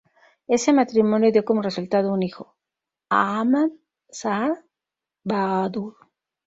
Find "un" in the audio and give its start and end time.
2.11-2.23